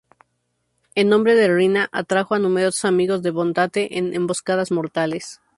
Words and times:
En 0.95 1.09
nombre 1.09 1.35
de 1.35 1.47
Riina, 1.47 1.87
atrajo 1.91 2.33
a 2.33 2.39
numerosos 2.39 2.85
amigos 2.85 3.21
de 3.21 3.29
Bontate 3.29 3.99
en 3.99 4.15
emboscadas 4.15 4.71
mortales. 4.71 5.39